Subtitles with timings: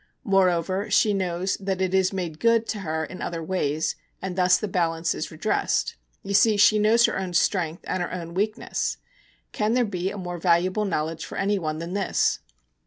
[0.23, 4.57] Moreover, she knows that it is made good to her in other ways, and thus
[4.57, 5.95] the balance is redressed.
[6.23, 8.97] You see, she knows her own strength and her own weakness.
[9.51, 12.39] Can there be a more valuable knowledge for anyone than this?